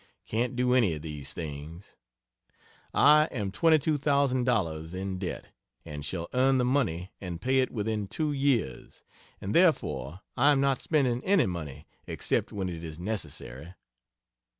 Can't 0.25 0.55
do 0.55 0.73
any 0.73 0.95
of 0.95 1.03
these 1.03 1.31
things. 1.31 1.95
I 2.91 3.25
am 3.25 3.51
twenty 3.51 3.77
two 3.77 3.99
thousand 3.99 4.45
dollars 4.45 4.95
in 4.95 5.19
debt, 5.19 5.49
and 5.85 6.03
shall 6.03 6.27
earn 6.33 6.57
the 6.57 6.65
money 6.65 7.11
and 7.21 7.39
pay 7.39 7.59
it 7.59 7.69
within 7.69 8.07
two 8.07 8.31
years 8.31 9.03
and 9.39 9.53
therefore 9.53 10.21
I 10.35 10.51
am 10.53 10.59
not 10.59 10.81
spending 10.81 11.23
any 11.23 11.45
money 11.45 11.85
except 12.07 12.51
when 12.51 12.67
it 12.67 12.83
is 12.83 12.97
necessary. 12.97 13.75